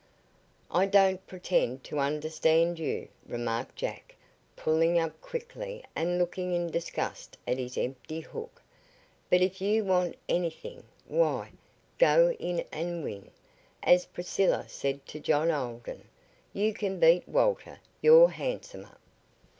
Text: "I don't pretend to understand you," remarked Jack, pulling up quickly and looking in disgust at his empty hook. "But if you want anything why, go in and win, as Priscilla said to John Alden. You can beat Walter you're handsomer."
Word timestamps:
"I 0.71 0.87
don't 0.87 1.27
pretend 1.27 1.83
to 1.83 1.99
understand 1.99 2.79
you," 2.79 3.07
remarked 3.27 3.75
Jack, 3.75 4.15
pulling 4.55 4.97
up 4.97 5.21
quickly 5.21 5.85
and 5.95 6.17
looking 6.17 6.55
in 6.55 6.71
disgust 6.71 7.37
at 7.47 7.59
his 7.59 7.77
empty 7.77 8.21
hook. 8.21 8.63
"But 9.29 9.41
if 9.41 9.61
you 9.61 9.83
want 9.85 10.15
anything 10.27 10.85
why, 11.05 11.51
go 11.99 12.31
in 12.39 12.65
and 12.71 13.03
win, 13.03 13.29
as 13.83 14.07
Priscilla 14.07 14.67
said 14.67 15.05
to 15.05 15.19
John 15.19 15.51
Alden. 15.51 16.07
You 16.51 16.73
can 16.73 16.99
beat 16.99 17.29
Walter 17.29 17.79
you're 18.01 18.29
handsomer." 18.29 18.97